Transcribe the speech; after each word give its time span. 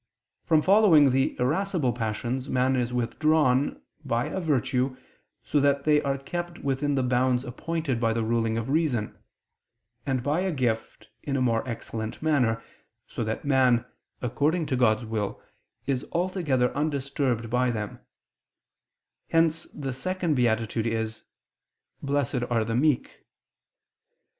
From 0.45 0.63
following 0.63 1.11
the 1.11 1.35
irascible 1.39 1.93
passions 1.93 2.49
man 2.49 2.75
is 2.75 2.91
withdrawn 2.91 3.79
by 4.03 4.25
a 4.29 4.39
virtue, 4.39 4.97
so 5.43 5.59
that 5.59 5.83
they 5.83 6.01
are 6.01 6.17
kept 6.17 6.57
within 6.57 6.95
the 6.95 7.03
bounds 7.03 7.43
appointed 7.45 7.99
by 7.99 8.11
the 8.11 8.23
ruling 8.23 8.57
of 8.57 8.71
reason 8.71 9.15
and 10.03 10.23
by 10.23 10.39
a 10.39 10.51
gift, 10.51 11.09
in 11.21 11.35
a 11.35 11.41
more 11.41 11.61
excellent 11.69 12.19
manner, 12.19 12.63
so 13.05 13.23
that 13.23 13.45
man, 13.45 13.85
according 14.23 14.65
to 14.65 14.75
God's 14.75 15.05
will, 15.05 15.39
is 15.85 16.03
altogether 16.13 16.75
undisturbed 16.75 17.51
by 17.51 17.69
them: 17.69 17.99
hence 19.29 19.65
the 19.65 19.93
second 19.93 20.33
beatitude 20.35 20.87
is: 20.87 21.21
"Blessed 22.01 22.41
are 22.49 22.65
the 22.65 22.75
meek." 22.75 23.23